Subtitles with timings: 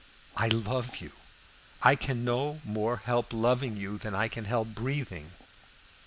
[0.35, 1.11] I love you;
[1.83, 5.29] I can no more help loving you than I can help breathing.